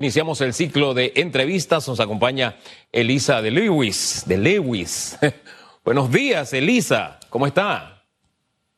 [0.00, 1.88] Iniciamos el ciclo de entrevistas.
[1.88, 2.54] Nos acompaña
[2.92, 4.22] Elisa de Lewis.
[4.26, 5.18] De Lewis.
[5.84, 7.18] Buenos días, Elisa.
[7.30, 8.04] ¿Cómo está?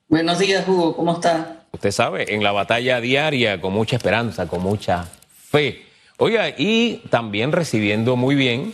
[0.08, 0.96] Buenos días, Hugo.
[0.96, 1.66] ¿Cómo está?
[1.72, 5.84] Usted sabe, en la batalla diaria, con mucha esperanza, con mucha fe.
[6.16, 8.72] Oiga, y también recibiendo muy bien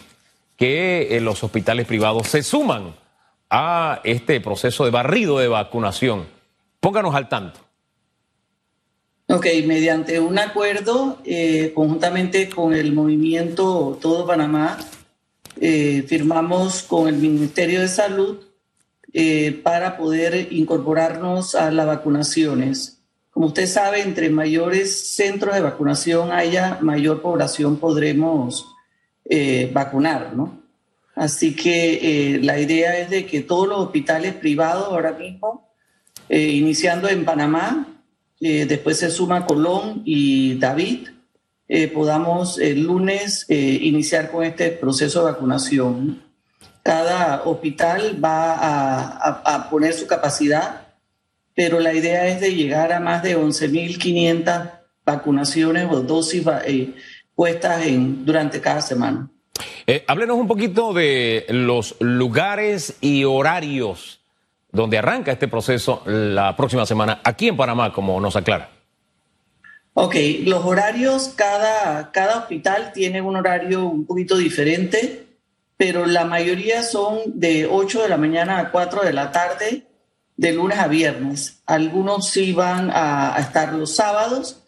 [0.57, 2.95] que eh, los hospitales privados se suman
[3.51, 6.29] a este proceso de barrido de vacunación.
[6.79, 7.66] Pónganos al tanto.
[9.29, 14.79] Ok, mediante un acuerdo eh, conjuntamente con el movimiento Todo Panamá,
[15.61, 18.39] eh, firmamos con el Ministerio de Salud
[19.13, 23.01] eh, para poder incorporarnos a las vacunaciones.
[23.33, 28.65] Como usted sabe, entre mayores centros de vacunación haya, mayor población podremos
[29.73, 30.63] vacunar, ¿no?
[31.17, 35.69] Así que la idea es de que todos los hospitales privados ahora mismo,
[36.29, 37.96] iniciando en Panamá,
[38.41, 41.09] eh, después se suma Colón y David,
[41.69, 46.23] eh, podamos el lunes eh, iniciar con este proceso de vacunación.
[46.83, 50.87] Cada hospital va a, poner su capacidad,
[51.55, 54.71] pero la idea es de llegar a más de 11.500
[55.05, 56.45] vacunaciones o dosis
[57.35, 59.29] puestas en, durante cada semana.
[60.07, 64.21] háblenos un poquito de los lugares y horarios
[64.77, 68.71] donde arranca este proceso la próxima semana aquí en Panamá, como nos aclara.
[69.95, 75.27] Ok, los horarios, cada, cada hospital tiene un horario un poquito diferente,
[75.79, 79.87] pero la mayoría son de 8 de la mañana a 4 de la tarde,
[80.37, 81.63] de lunes a viernes.
[81.65, 84.63] Algunos sí van a, estar los sábados.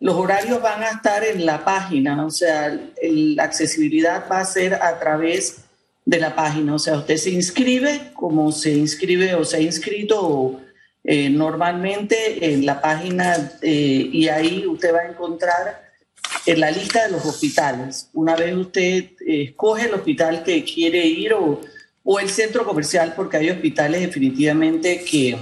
[0.00, 4.74] Los horarios van a estar en la página, o sea, la accesibilidad va a ser
[4.74, 5.63] a través
[6.04, 6.74] de la página.
[6.74, 10.60] O sea, usted se inscribe como se inscribe o se ha inscrito
[11.02, 15.84] eh, normalmente en la página eh, y ahí usted va a encontrar
[16.46, 18.08] en la lista de los hospitales.
[18.12, 21.60] Una vez usted eh, escoge el hospital que quiere ir o,
[22.02, 25.36] o, el centro comercial, porque hay hospitales definitivamente que,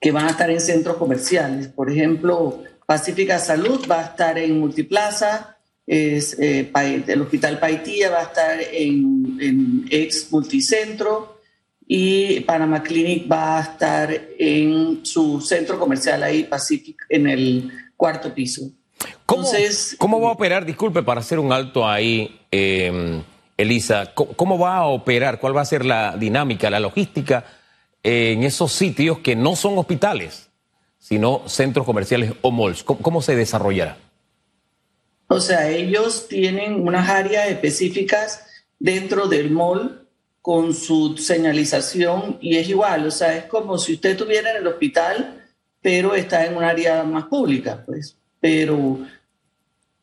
[0.00, 1.68] que van a estar en centros comerciales.
[1.68, 5.51] Por ejemplo, Pacífica Salud va a estar en Multiplaza,
[5.86, 6.70] es, eh,
[7.06, 11.40] el Hospital Paitía va a estar en, ex multicentro
[11.86, 18.32] y Panama Clinic va a estar en su centro comercial ahí, Pacific, en el cuarto
[18.32, 18.62] piso.
[19.26, 20.64] ¿Cómo, Entonces, ¿cómo va a operar?
[20.64, 23.22] Disculpe, para hacer un alto ahí, em,
[23.56, 25.40] Elisa, ¿cómo, va a operar?
[25.40, 27.44] ¿Cuál va a ser la dinámica, la logística
[28.02, 30.50] en esos sitios que no son hospitales,
[30.98, 32.84] sino centros comerciales o malls?
[32.84, 33.96] cómo se desarrollará?
[35.28, 38.44] O sea, ellos tienen unas áreas específicas
[38.78, 40.06] dentro del mall
[40.42, 44.66] con su señalización y es igual, o sea, es como si usted estuviera en el
[44.66, 45.40] hospital,
[45.80, 48.98] pero está en un área más pública, pues, pero,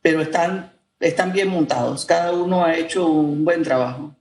[0.00, 4.14] pero están, están bien montados, cada uno ha hecho un buen trabajo.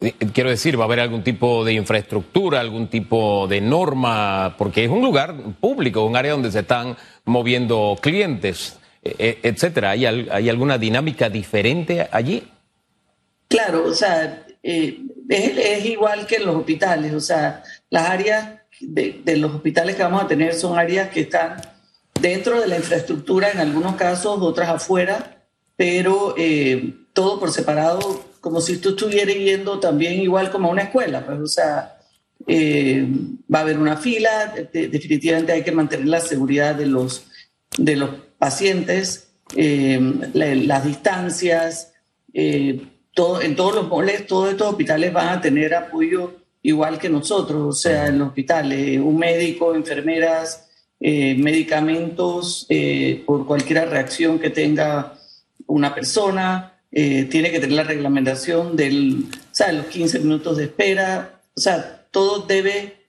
[0.00, 4.84] Eh, quiero decir, va a haber algún tipo de infraestructura, algún tipo de norma, porque
[4.84, 8.80] es un lugar público, un área donde se están moviendo clientes.
[9.02, 9.90] E, etcétera.
[9.90, 12.44] ¿Hay, ¿Hay, alguna dinámica diferente allí?
[13.48, 19.22] Claro, o sea, eh, es, igual que en los hospitales, o sea, las áreas de,
[19.36, 21.56] los hospitales que vamos a tener son áreas que están
[22.20, 25.44] dentro de la infraestructura, en algunos casos, otras afuera,
[25.76, 31.26] pero eh, todo por separado, como si tú estuvieras yendo también igual como una escuela,
[31.26, 31.98] pues, o sea,
[32.46, 33.06] eh,
[33.52, 37.26] va a haber una fila, definitivamente hay que mantener la seguridad de los,
[37.76, 38.10] de los
[38.42, 40.00] pacientes, eh,
[40.34, 41.92] las distancias,
[42.34, 42.88] eh,
[43.40, 47.72] en todos los moles, todos estos hospitales van a tener apoyo igual que nosotros, o
[47.72, 52.66] sea, en los hospitales, un médico, enfermeras, eh, medicamentos
[53.24, 55.16] por cualquier reacción que tenga
[55.68, 61.40] una persona, tiene que tener la reglamentación del, o sea, los 15 minutos de espera,
[61.54, 63.06] o sea, todo debe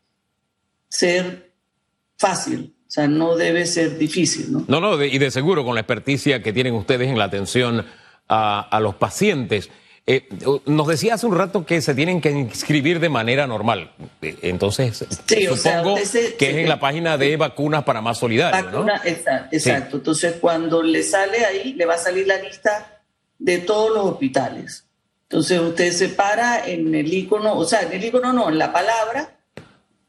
[0.90, 1.50] ser
[2.20, 2.73] fácil.
[2.94, 4.66] O sea, no debe ser difícil, ¿no?
[4.68, 7.84] No, no, y de seguro con la experticia que tienen ustedes en la atención
[8.30, 9.72] a, los pacientes.
[10.06, 10.30] Eh,
[10.68, 13.94] nos decía hace un rato que se tienen que inscribir de manera normal.
[14.22, 15.96] Eh, entonces, supongo
[16.38, 18.86] que es en la página de Vacunas para Más Solidario, ¿no?
[19.04, 19.98] Exacto.
[19.98, 23.02] Entonces, cuando le sale ahí, le va a salir la lista
[23.40, 24.86] de todos los hospitales.
[25.24, 28.72] Entonces, usted se para en el icono, o sea, en el icono no, en la
[28.72, 29.36] palabra,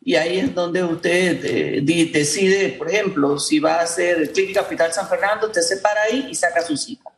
[0.05, 1.81] y ahí es donde usted eh,
[2.13, 6.29] decide, por ejemplo, si va a hacer Clínica Hospital San Fernando, usted se para ahí
[6.31, 7.11] y saca su cita.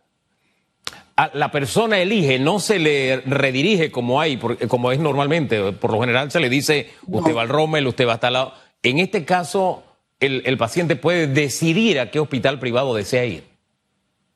[1.33, 5.73] la persona elige, no se le redirige como hay, como es normalmente.
[5.73, 8.55] Por lo general se le dice, usted va al Rommel, usted va hasta lado.
[8.83, 9.83] En este caso,
[10.21, 13.45] el, el paciente puede decidir a qué hospital privado desea ir.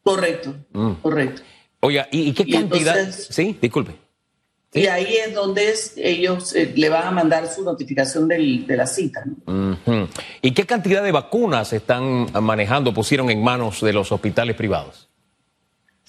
[0.03, 0.93] Correcto, mm.
[1.03, 1.43] correcto.
[1.81, 3.11] Oiga, ¿y, qué cantidad?
[3.13, 3.93] sí, disculpe.
[4.73, 9.25] Y ahí es donde ellos eh, le van a mandar su notificación de la cita.
[10.41, 15.09] ¿Y qué cantidad de vacunas están manejando, pusieron en manos de los hospitales privados?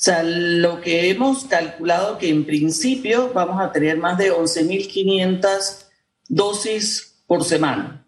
[0.01, 5.85] O sea, lo que hemos calculado que en principio vamos a tener más de 11.500
[6.27, 8.05] dosis por semana.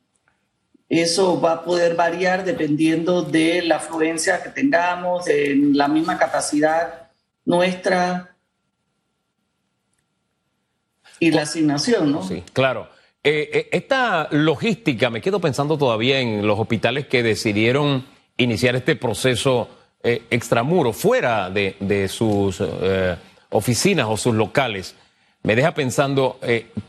[0.87, 7.09] Eso va a poder variar dependiendo de la afluencia que tengamos, de la misma capacidad
[7.45, 8.32] nuestra
[11.23, 12.21] y la asignación, ¿no?
[12.21, 12.89] Sí, claro.
[13.23, 18.05] Eh, eh, esta logística, me quedo pensando todavía en los hospitales que decidieron
[18.35, 19.69] iniciar este proceso
[20.03, 22.61] eh, extramuro, fuera de, sus
[23.49, 24.95] oficinas o sus locales.
[25.43, 26.39] Me deja pensando,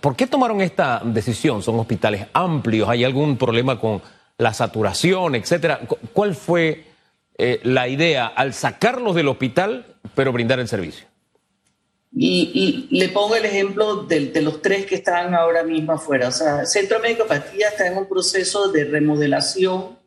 [0.01, 1.63] ¿por qué tomaron esta decisión?
[1.63, 4.03] Son hospitales amplios, ¿hay algún problema con
[4.39, 5.81] la saturación, etcétera?
[6.13, 6.85] ¿Cuál fue
[7.63, 11.07] la idea al sacarlos del hospital, pero brindar el servicio?
[12.17, 16.29] Y, le pongo el ejemplo de, los tres que están ahora mismo afuera.
[16.29, 19.99] O sea, Centro Médico Pastilla está en un proceso de remodelación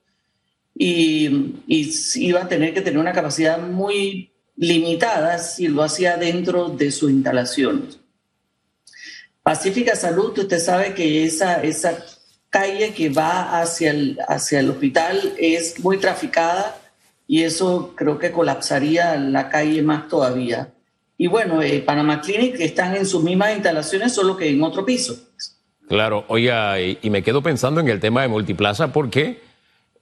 [0.73, 6.69] y, y iba a tener que tener una capacidad muy limitada si lo hacía dentro
[6.69, 7.99] de sus instalaciones.
[9.43, 12.03] Pacífica Salud, usted sabe que esa, esa
[12.49, 16.81] calle que va hacia el, hacia el hospital es muy traficada
[17.27, 20.73] y eso creo que colapsaría la calle más todavía.
[21.17, 25.15] Y bueno, eh, Panamá Clinic están en sus mismas instalaciones, solo que en otro piso.
[25.87, 29.39] Claro, oiga, y, me quedo pensando en el tema de Multiplaza porque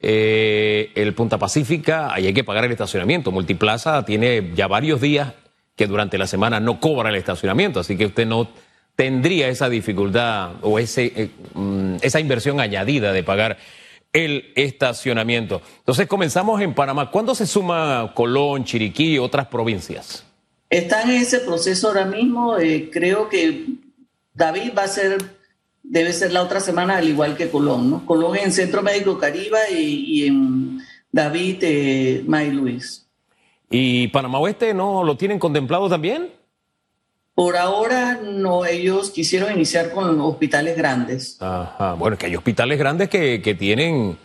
[0.02, 3.32] eh, el Punta Pacífica, ahí hay que pagar el estacionamiento.
[3.32, 5.34] Multiplaza tiene ya varios días
[5.76, 8.50] que durante la semana no cobra el estacionamiento, así que usted no
[8.96, 13.58] tendría esa dificultad o ese, eh, mm, esa inversión añadida de pagar
[14.12, 15.62] el estacionamiento.
[15.80, 17.12] Entonces comenzamos en Panamá.
[17.12, 20.26] ¿Cuándo se suma Colón, Chiriquí y otras provincias?
[20.76, 22.58] Están en ese proceso ahora mismo.
[22.58, 23.66] Eh, creo que
[24.34, 25.18] David va a ser,
[25.82, 28.06] debe ser la otra semana, al igual que Colón, ¿no?
[28.06, 30.82] Colón en Centro Médico Caribe y, en
[31.14, 33.08] David eh, May Luis.
[33.70, 36.30] ¿Y Panamá Oeste no lo tienen contemplado también?
[37.34, 41.38] Por ahora no, ellos quisieron iniciar con hospitales grandes.
[41.42, 44.18] Ajá, bueno, que hay hospitales grandes que, que tienen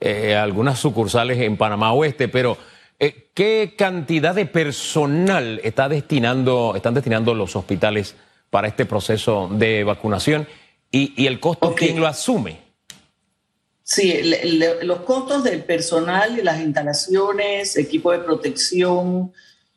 [0.00, 2.56] eh, algunas sucursales en Panamá Oeste, pero
[2.98, 8.14] eh, ¿Qué cantidad de personal está destinando, están destinando los hospitales
[8.48, 10.48] para este proceso de vacunación
[10.90, 12.58] y, el costo quién lo asume?
[13.82, 14.18] Sí,
[14.82, 19.32] los costos del personal, las instalaciones, equipo de protección,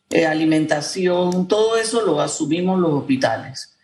[0.10, 3.76] eh, alimentación, todo eso lo asumimos los hospitales.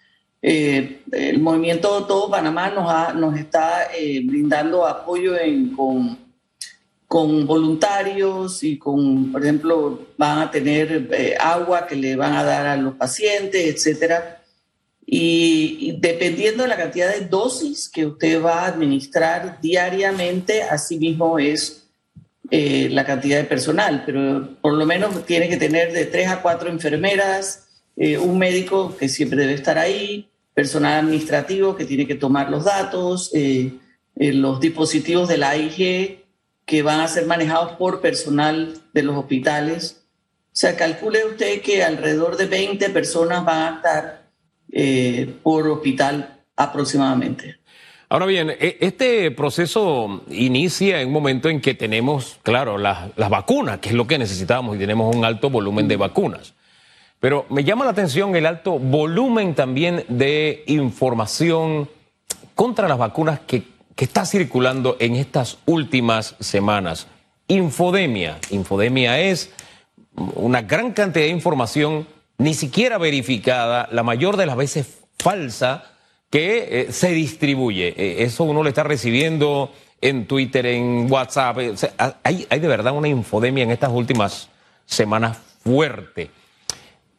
[0.41, 3.89] Eh, el movimiento Todo Panamá nos, nos está
[4.23, 6.24] brindando apoyo en, con
[7.07, 12.43] con voluntarios y con, por ejemplo, van a tener eh, agua que le van a
[12.43, 14.41] dar a los pacientes, etcétera.
[15.05, 21.37] Y, dependiendo de la cantidad de dosis que usted va a administrar diariamente, así mismo
[21.37, 21.87] es
[22.49, 26.41] eh, la cantidad de personal, pero por lo menos tiene que tener de tres a
[26.41, 27.67] cuatro enfermeras,
[27.97, 32.63] eh, un médico que siempre debe estar ahí, personal administrativo que tiene que tomar los
[32.63, 33.31] datos,
[34.15, 36.24] los dispositivos de la AIG
[36.65, 40.03] que van a ser manejados por personal de los hospitales.
[40.47, 44.25] O sea, calcule usted que alrededor de 20 personas van a estar
[44.71, 47.57] eh, por hospital aproximadamente.
[48.09, 53.29] Ahora bien, e, este proceso inicia en un momento en que tenemos, claro, las, las
[53.29, 56.53] vacunas, que es lo que necesitamos y tenemos un alto volumen de vacunas.
[57.19, 61.89] Pero me llama la atención el alto volumen también de información
[62.53, 63.63] contra las vacunas que
[63.95, 67.07] que está circulando en estas últimas semanas.
[67.47, 68.39] Infodemia.
[68.49, 69.51] Infodemia es
[70.15, 74.87] una gran cantidad de información ni siquiera verificada, la mayor de las veces
[75.17, 75.85] falsa,
[76.29, 77.93] que eh, se distribuye.
[77.95, 79.71] Eh, eso uno lo está recibiendo
[80.01, 81.57] en Twitter, en WhatsApp.
[82.23, 84.49] hay de verdad una infodemia en estas últimas
[84.85, 86.29] semanas fuerte.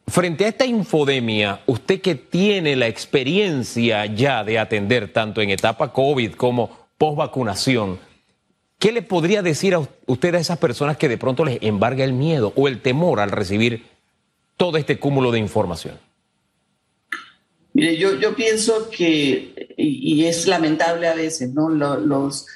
[0.08, 5.92] Frente a esta infodemia, usted que tiene la experiencia ya de atender tanto en etapa
[5.92, 7.98] COVID como post vacunación,
[8.78, 12.12] ¿qué le podría decir a usted a esas personas que de pronto les embarga el
[12.12, 13.84] miedo o el temor al recibir
[14.56, 15.98] todo este cúmulo de información?
[17.74, 21.68] Mire, yo, yo pienso que, y, es lamentable a veces, ¿no?
[21.68, 22.46] Los,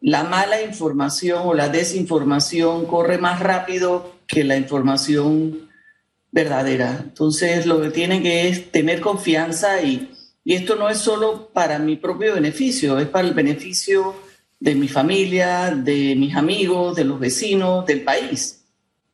[0.00, 5.67] la mala información o la desinformación corre más rápido que la información
[6.30, 7.00] verdadera.
[7.02, 10.10] Entonces, lo que tienen que es tener confianza y,
[10.44, 14.14] y esto no es solo para mi propio beneficio, es para el beneficio
[14.60, 18.64] de mi familia, de mis amigos, de los vecinos, del país.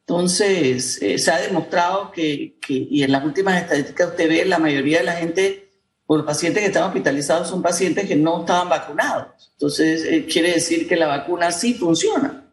[0.06, 4.99] Entonces, eh, se ha demostrado que, y en las últimas estadísticas usted ve, la mayoría
[4.99, 5.71] de la gente,
[6.06, 9.28] por los pacientes que están hospitalizados, son pacientes que no estaban vacunados.
[9.52, 12.43] Entonces, eh, quiere decir que la vacuna sí funciona.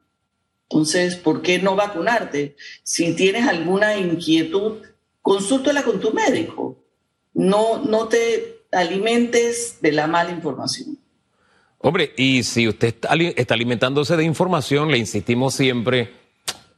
[0.71, 2.55] Entonces, ¿por qué no vacunarte?
[2.83, 4.77] Si tienes alguna inquietud,
[5.21, 6.77] consúltala con tu médico.
[7.33, 10.97] No, no te alimentes de la mala información.
[11.79, 12.95] Hombre, y si usted
[13.35, 16.13] está alimentándose de información, le insistimos siempre,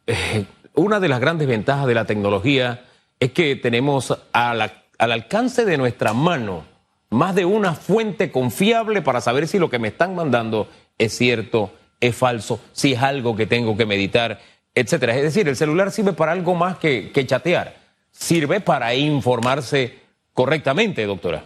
[0.07, 2.85] eh, una de las grandes ventajas de la tecnología
[3.19, 6.65] es que tenemos al alcance de nuestra mano
[7.11, 11.71] más de una fuente confiable para saber si lo que me están mandando es cierto,
[11.99, 14.39] es falso, si es algo que tengo que meditar,
[14.75, 15.15] etcétera.
[15.15, 17.75] Es decir, el celular sirve para algo más que, chatear,
[18.11, 19.99] sirve para informarse
[20.33, 21.43] correctamente, doctora.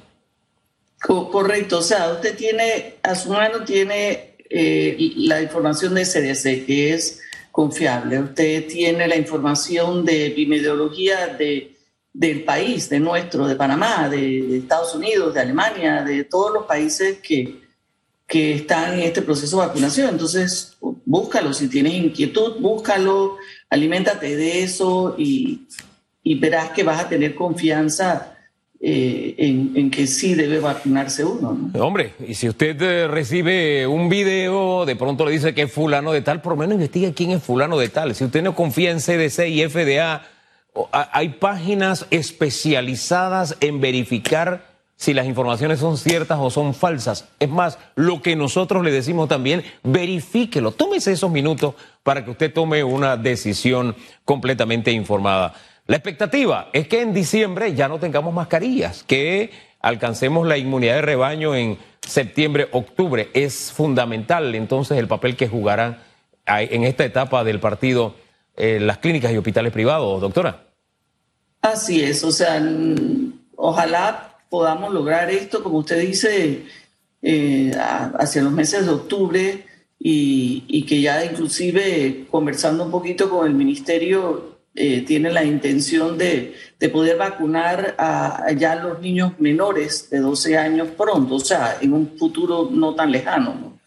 [1.00, 6.94] Correcto, o sea, usted tiene, a su mano tiene eh, la información de CDC, que
[6.94, 8.20] es confiable.
[8.20, 11.76] Usted tiene la información de epidemiología de,
[12.14, 17.20] del país, de nuestro, de Panamá, de, Estados Unidos, de Alemania, de todos los países
[17.20, 17.67] que,
[18.28, 20.10] que están en este proceso de vacunación.
[20.10, 21.54] Entonces, búscalo.
[21.54, 23.38] Si tienes inquietud, búscalo,
[23.70, 25.68] aliméntate de eso y,
[26.24, 28.38] y verás que vas a tener confianza
[28.80, 31.72] eh, en, que sí debe vacunarse uno.
[31.80, 36.12] Hombre, y si usted eh, recibe un video, de pronto le dice que es fulano
[36.12, 38.14] de tal, por lo menos investigue quién es fulano de tal.
[38.14, 40.28] Si usted no confía en CDC y FDA,
[40.92, 47.30] hay páginas especializadas en verificar si las informaciones son ciertas o son falsas.
[47.40, 52.52] Es más, lo que nosotros le decimos también, verifíquelo, tómese esos minutos para que usted
[52.52, 55.54] tome una decisión completamente informada.
[55.86, 59.52] La expectativa es que en diciembre ya no tengamos mascarillas, que
[59.82, 63.30] alcancemos la inmunidad de rebaño en septiembre, octubre.
[63.34, 66.00] Es fundamental entonces el papel que jugarán
[66.48, 68.16] en esta etapa del partido
[68.56, 70.64] eh, las clínicas y hospitales privados, doctora.
[71.62, 72.62] Así es, o sea,
[73.56, 76.66] ojalá podamos lograr esto, como usted dice,
[77.22, 79.66] eh, hacia los meses de octubre
[80.00, 86.20] y, y que ya inclusive conversando un poquito con el ministerio eh, tiene la intención
[86.20, 86.54] de,
[86.94, 92.16] poder vacunar a, ya los niños menores de 12 años pronto, o sea, en un
[92.16, 93.80] futuro no tan lejano,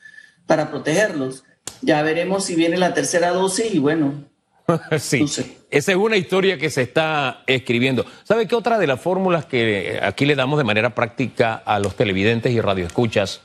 [0.47, 1.45] para protegerlos.
[1.81, 4.25] Ya veremos si viene la tercera dosis y bueno.
[4.99, 5.29] sí,
[5.71, 8.05] esa es una historia que se está escribiendo.
[8.25, 11.97] ¿Sabe qué otra de las fórmulas que aquí le damos de manera práctica a los
[11.97, 13.41] televidentes y radioescuchas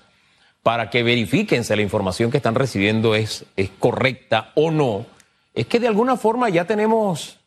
[0.63, 5.05] para que verifiquen si la información que están recibiendo es, es correcta o no?
[5.55, 7.37] es que de alguna forma ya tenemos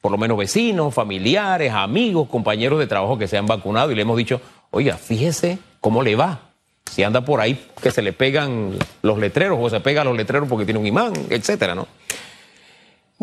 [0.00, 4.02] por lo menos vecinos, familiares, amigos, compañeros de trabajo que se han vacunado y le
[4.02, 4.40] hemos dicho,
[4.70, 6.42] oiga, fíjese cómo le va.
[6.88, 10.48] Si anda por ahí que se le pegan los letreros o se pega los letreros
[10.48, 11.88] porque tiene un imán, etcétera, ¿no?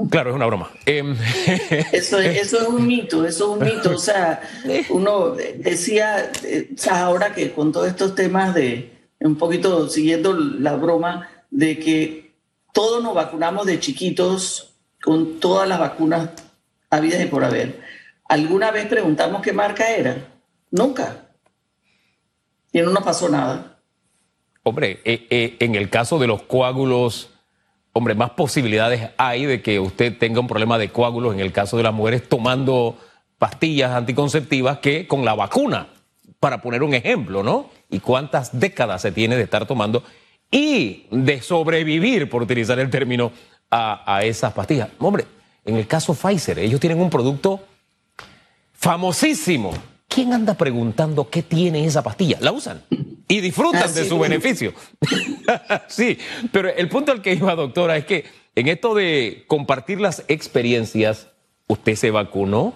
[0.10, 0.72] Claro, es una broma.
[0.86, 1.16] Em,
[1.92, 3.92] eso, eso, es un mito, eso es un mito.
[3.92, 4.42] O sea,
[4.90, 11.30] uno decía, eh, ahora que con todos estos temas de, un poquito siguiendo la broma,
[11.52, 12.34] de que
[12.74, 16.30] todos nos vacunamos de chiquitos con todas las vacunas
[16.90, 17.82] habidas y por haber.
[18.28, 20.32] ¿Alguna vez preguntamos qué marca era?
[20.72, 21.28] Nunca.
[22.72, 23.78] Y no nos pasó nada.
[24.64, 27.30] Hombre, eh, eh, en el caso de los coágulos,
[27.94, 31.78] hombre, más posibilidades hay de que usted tenga un problema de coágulos en el caso
[31.78, 32.98] de las mujeres tomando
[33.38, 35.88] pastillas anticonceptivas que con la vacuna,
[36.40, 37.70] para poner un ejemplo, ¿no?
[37.90, 40.04] ¿Y cuántas décadas se tiene de estar tomando
[40.52, 43.32] y de sobrevivir, por utilizar el término,
[43.76, 44.90] a, esas pastillas.
[45.00, 45.26] Hombre,
[45.66, 47.60] en el caso Pfizer, ellos tienen un producto
[48.74, 49.74] famosísimo.
[50.08, 52.38] ¿Quién anda preguntando qué tiene esa pastilla?
[52.40, 52.84] La usan
[53.27, 54.74] y disfrutan de su beneficio.
[55.88, 56.18] sí,
[56.51, 58.25] pero el punto al que iba, doctora, es que
[58.56, 61.27] en esto de compartir las experiencias,
[61.68, 62.75] ¿usted se vacunó?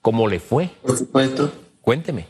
[0.00, 0.70] ¿Cómo le fue?
[0.82, 1.52] Por supuesto.
[1.80, 2.26] Cuénteme.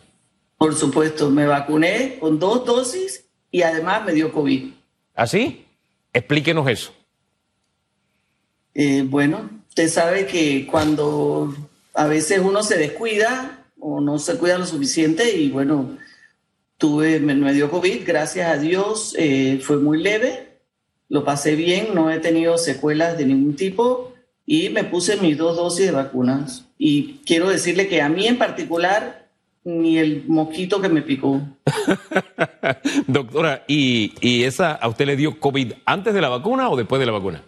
[0.57, 4.71] Por supuesto, me vacuné con dos dosis y además me dio COVID.
[5.15, 5.65] ¿Así?
[6.13, 6.93] Explíquenos eso.
[8.75, 11.55] Eh, bueno, usted sabe que cuando
[11.95, 15.97] a veces uno se descuida o no se cuida lo suficiente y bueno,
[16.79, 20.49] tuve, me, dio COVID, gracias a Dios, eh, fue muy leve,
[21.09, 24.15] lo pasé bien, no he tenido secuelas de ningún tipo
[24.47, 26.67] y me puse mis dos dosis de vacunas.
[26.79, 29.27] Y quiero decirle que a mí en particular
[29.65, 31.41] ni el mosquito que me picó.
[33.07, 37.01] Doctora, ¿y, ¿y, esa a usted le dio COVID antes de la vacuna o después
[37.01, 37.43] de la vacuna?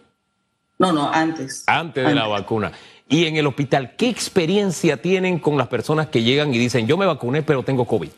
[0.77, 1.63] No, no, antes.
[1.67, 2.71] Antes de la vacuna.
[3.07, 6.97] Y en el hospital, ¿qué experiencia tienen con las personas que llegan y dicen, yo
[6.97, 8.09] me vacuné pero tengo COVID?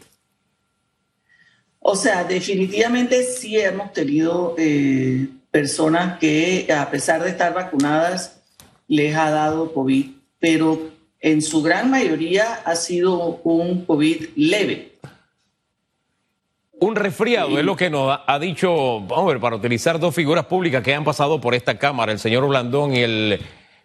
[1.85, 8.41] O sea, definitivamente sí hemos tenido eh, personas que a pesar de estar vacunadas
[8.87, 10.05] les ha dado COVID,
[10.39, 10.79] pero
[11.19, 14.93] en su gran mayoría ha sido un COVID leve.
[16.79, 20.45] Un resfriado es lo que nos ha dicho, vamos a ver, para utilizar dos figuras
[20.45, 23.41] públicas que han pasado por esta Cámara, el señor Blandón y el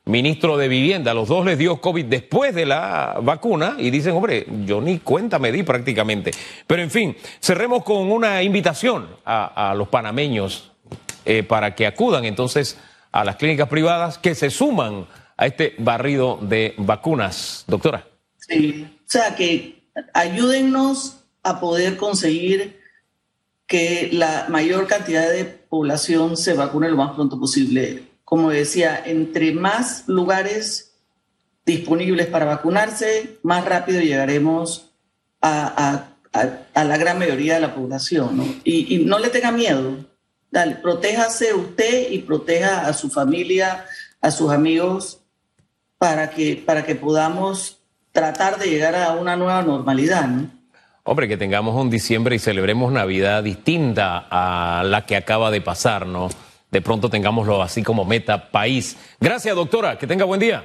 [0.08, 1.14] ministro de Vivienda.
[1.14, 5.38] Los dos les dio COVID después de la vacuna y dicen, hombre, yo ni cuenta
[5.38, 6.32] me di prácticamente.
[6.66, 10.72] Pero en fin, cerremos con una invitación a, los panameños
[11.24, 12.78] eh, para que acudan entonces
[13.12, 17.64] a las clínicas privadas que se suman a este barrido de vacunas.
[17.68, 18.06] Doctora.
[18.36, 19.82] Sí, o sea, que
[20.14, 22.80] ayúdennos a poder conseguir
[23.66, 28.07] que la mayor cantidad de población se vacune lo más pronto posible.
[28.28, 30.98] Como decía, entre más lugares
[31.64, 34.90] disponibles para vacunarse, más rápido llegaremos
[35.40, 36.04] a,
[36.74, 38.60] la gran mayoría de la población.
[38.64, 39.96] Y, y no le tenga miedo,
[40.50, 43.84] Dale, protéjase usted y proteja a su familia,
[44.20, 45.20] a sus amigos,
[45.98, 47.80] para que, para que podamos
[48.12, 50.26] tratar de llegar a una nueva normalidad.
[50.26, 50.50] ¿no?
[51.04, 56.06] Hombre, que tengamos un diciembre y celebremos Navidad distinta a la que acaba de pasar,
[56.06, 56.28] ¿no?
[56.70, 58.96] De pronto tengámoslo así como meta país.
[59.20, 59.98] Gracias, doctora.
[59.98, 60.64] Que tenga buen día.